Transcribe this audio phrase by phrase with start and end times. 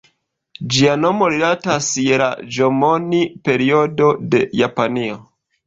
[0.75, 5.25] Ĝia nomo rilatas je la ĵomon-periodo de Japanio.